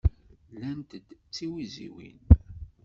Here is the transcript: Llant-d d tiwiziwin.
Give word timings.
Llant-d 0.51 0.91
d 1.07 1.09
tiwiziwin. 1.33 2.19